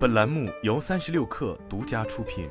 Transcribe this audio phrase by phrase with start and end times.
[0.00, 2.48] 本栏目由三十六氪独家出品。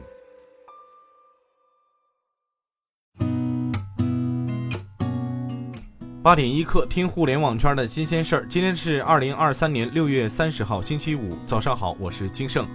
[6.21, 8.45] 八点一刻，听互联网圈的新鲜事儿。
[8.47, 12.69] 今天是二零二三年六月三十号，星期五，早上好，我是金盛。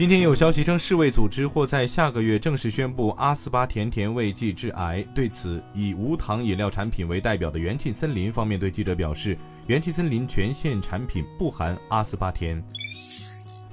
[0.00, 5.06] 今天有消息称，世卫组织或在下个月正式宣布阿斯巴甜甜味剂致癌。
[5.14, 9.36] 对此，以无糖饮料产品为代表的元气森林方面对记者表示，
[9.66, 12.64] 元气森林全线产品不含阿斯巴甜。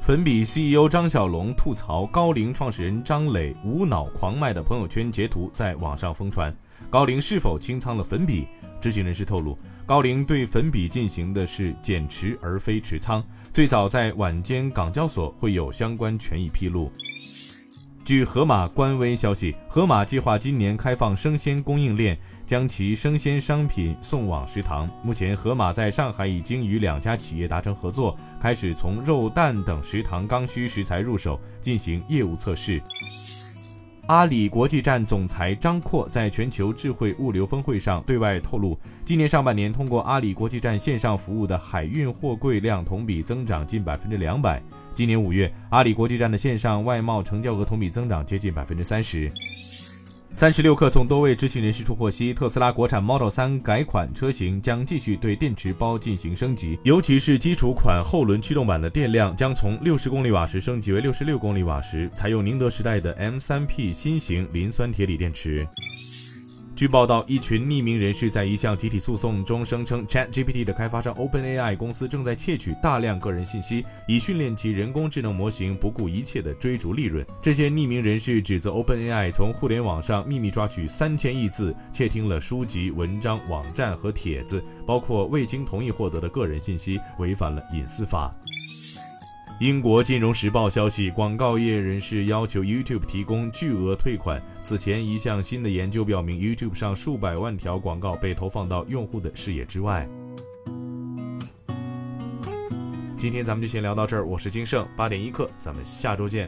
[0.07, 6.55] 粉笔 CEO 张小龙吐槽高瓴创始人张磊无脑狂卖的朋友圈截图在网上疯传，
[6.89, 8.47] 高瓴是否清仓了粉笔？
[8.79, 16.89] 知情人士透露，高瓴对粉笔进行的是减持而非持仓，最早在晚间港交所会有相关权益披露。
[18.07, 24.89] 据盒马官微消息，盒马计划今年开放生鲜供应链，将其生鲜商品送往食堂。
[25.04, 32.81] 目前，盒马在上海已经与两家企业达成合作，开始从肉蛋等食堂刚需食材入手进行业务测试。
[34.05, 44.64] 阿里国际站总裁张阔在全球智慧物流峰会上对外透露，今年上半年通过阿里国际站线上服务的海运货柜量同比增长近百分之两百。
[44.97, 49.31] 今年五月，阿里国际站的线上外贸成交额同比增长接近百分之三十。
[50.31, 65.67] 三十六氪从多位知情人士处获悉，特斯拉国产 Model 3改款车型将继续对电池包进行升级，尤其是基础款后轮驱动版的电量将从六十公里瓦时升级为六十六公里瓦时，采用宁德时代的 M3P 新型磷酸铁锂电池。
[66.78, 77.25] 据报道，一群匿名人士在一项集体诉讼中声称，ChatGPT 的开发商 OpenAI 公司正在窃取大量个人信息，以训练其人工智能模型，不顾一切地追逐利润。
[77.42, 88.31] 这些匿名人士指责 OpenAI 从互联网上秘密抓取三千亿字，窃听了书籍、文章、网站和帖子，包括未经同意获得的个人信息，违反了隐私法。
[89.59, 94.39] 英国金融时报消息，广告业人士要求 YouTube 提供巨额退款。
[94.61, 100.08] 此前，一项新的研究表明，YouTube 上数百万条广告被投放到用户的视野之外。
[103.17, 106.48] 今天咱们就先聊到这儿，我是金盛，八点一刻，咱们下周见。